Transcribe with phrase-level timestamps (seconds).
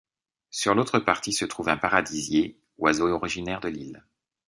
[0.49, 4.03] Sur l'autre partie se trouve un Paradisier, oiseaux originaires de l'île.